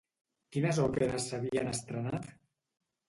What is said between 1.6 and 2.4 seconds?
estrenat?